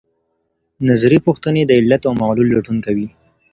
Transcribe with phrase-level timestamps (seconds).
[0.89, 3.07] نظري پوښتنې د علت او معلول لټون کوي.